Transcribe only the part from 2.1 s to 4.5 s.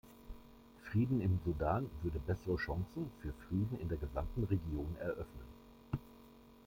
bessere Chancen für Frieden in der gesamten